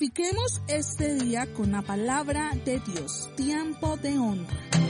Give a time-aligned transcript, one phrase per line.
[0.00, 4.89] Edifiquemos este día con la palabra de Dios, tiempo de honra.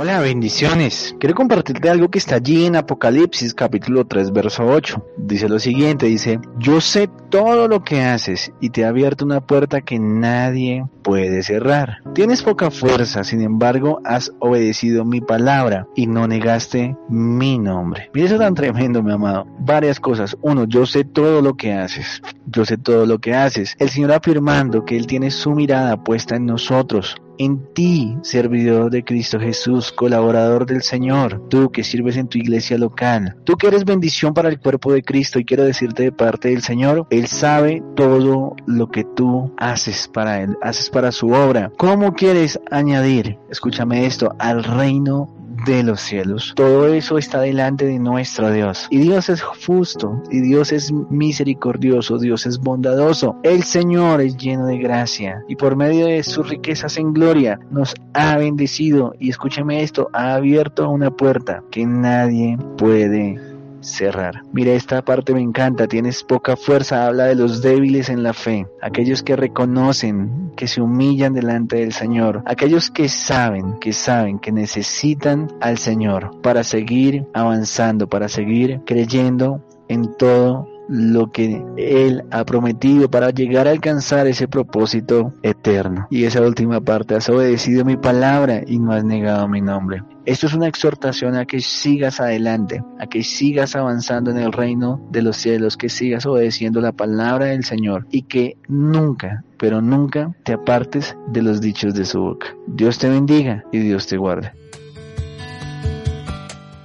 [0.00, 1.16] Hola, bendiciones.
[1.18, 5.04] Quiero compartirte algo que está allí en Apocalipsis capítulo 3 verso 8.
[5.16, 9.40] Dice lo siguiente, dice, yo sé todo lo que haces y te he abierto una
[9.40, 11.96] puerta que nadie puede cerrar.
[12.14, 18.08] Tienes poca fuerza, sin embargo has obedecido mi palabra y no negaste mi nombre.
[18.14, 19.48] Mira eso tan tremendo, mi amado.
[19.58, 20.36] Varias cosas.
[20.42, 22.22] Uno, yo sé todo lo que haces.
[22.46, 23.74] Yo sé todo lo que haces.
[23.80, 29.04] El Señor afirmando que Él tiene su mirada puesta en nosotros en ti, servidor de
[29.04, 33.84] Cristo Jesús, colaborador del Señor, tú que sirves en tu iglesia local, tú que eres
[33.84, 37.82] bendición para el cuerpo de Cristo y quiero decirte de parte del Señor, Él sabe
[37.96, 41.70] todo lo que tú haces para Él, haces para su obra.
[41.78, 45.34] ¿Cómo quieres añadir, escúchame esto, al reino
[45.66, 46.52] de los cielos.
[46.56, 48.86] Todo eso está delante de nuestro Dios.
[48.90, 53.36] Y Dios es justo, y Dios es misericordioso, Dios es bondadoso.
[53.42, 57.94] El Señor es lleno de gracia, y por medio de sus riquezas en gloria nos
[58.14, 59.14] ha bendecido.
[59.18, 63.47] Y escúcheme esto, ha abierto una puerta que nadie puede
[63.80, 64.42] cerrar.
[64.52, 68.66] Mira, esta parte me encanta, tienes poca fuerza, habla de los débiles en la fe,
[68.80, 74.52] aquellos que reconocen, que se humillan delante del Señor, aquellos que saben, que saben que
[74.52, 82.44] necesitan al Señor para seguir avanzando, para seguir creyendo en todo lo que Él ha
[82.44, 86.06] prometido para llegar a alcanzar ese propósito eterno.
[86.10, 90.02] Y esa última parte, has obedecido mi palabra y no has negado mi nombre.
[90.24, 95.00] Esto es una exhortación a que sigas adelante, a que sigas avanzando en el reino
[95.10, 100.34] de los cielos, que sigas obedeciendo la palabra del Señor y que nunca, pero nunca
[100.44, 102.48] te apartes de los dichos de su boca.
[102.66, 104.52] Dios te bendiga y Dios te guarde.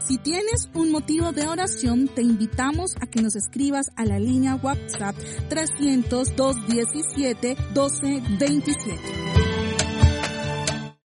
[0.06, 4.56] Si tienes un motivo de oración, te invitamos a que nos escribas a la línea
[4.56, 5.16] WhatsApp
[5.48, 9.33] 300 217 1227.